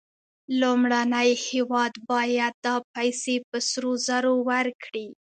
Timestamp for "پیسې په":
2.93-3.57